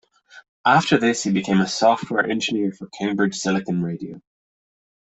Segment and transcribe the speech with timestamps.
[0.65, 4.19] After this he became a software engineer for Cambridge Silicon Radio.